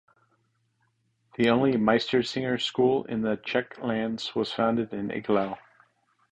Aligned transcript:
The 1.35 1.51
only 1.51 1.73
Meistersinger 1.73 2.59
school 2.59 3.05
in 3.05 3.21
the 3.21 3.37
Czech 3.45 3.77
lands 3.83 4.33
was 4.33 4.51
founded 4.51 4.91
in 4.93 5.09
Iglau. 5.09 5.59